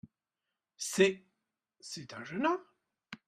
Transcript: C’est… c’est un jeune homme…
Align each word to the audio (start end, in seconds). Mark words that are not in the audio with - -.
C’est… 0.77 1.23
c’est 1.79 2.15
un 2.15 2.23
jeune 2.23 2.47
homme… 2.47 2.63